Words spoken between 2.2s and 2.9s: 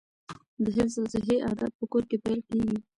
پیل کیږي.